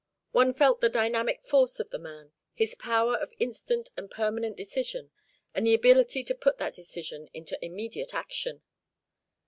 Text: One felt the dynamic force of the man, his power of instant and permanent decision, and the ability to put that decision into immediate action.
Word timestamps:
One 0.31 0.55
felt 0.55 0.81
the 0.81 0.89
dynamic 0.89 1.43
force 1.43 1.79
of 1.79 1.91
the 1.91 1.99
man, 1.99 2.31
his 2.55 2.73
power 2.73 3.15
of 3.19 3.33
instant 3.37 3.91
and 3.95 4.09
permanent 4.09 4.57
decision, 4.57 5.11
and 5.53 5.67
the 5.67 5.75
ability 5.75 6.23
to 6.23 6.33
put 6.33 6.57
that 6.57 6.73
decision 6.73 7.29
into 7.35 7.63
immediate 7.63 8.11
action. 8.15 8.63